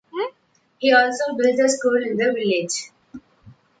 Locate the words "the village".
2.17-2.89